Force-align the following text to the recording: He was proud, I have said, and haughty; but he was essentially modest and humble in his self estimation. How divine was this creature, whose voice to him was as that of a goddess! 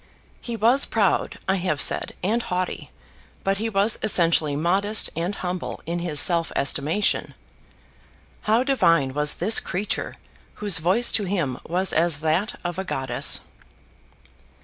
He 0.41 0.55
was 0.55 0.87
proud, 0.87 1.37
I 1.47 1.57
have 1.57 1.79
said, 1.79 2.15
and 2.23 2.41
haughty; 2.41 2.89
but 3.43 3.59
he 3.59 3.69
was 3.69 3.99
essentially 4.01 4.55
modest 4.55 5.11
and 5.15 5.35
humble 5.35 5.79
in 5.85 5.99
his 5.99 6.19
self 6.19 6.51
estimation. 6.55 7.35
How 8.49 8.63
divine 8.63 9.13
was 9.13 9.35
this 9.35 9.59
creature, 9.59 10.15
whose 10.55 10.79
voice 10.79 11.11
to 11.11 11.25
him 11.25 11.59
was 11.67 11.93
as 11.93 12.17
that 12.25 12.59
of 12.63 12.79
a 12.79 12.83
goddess! 12.83 13.41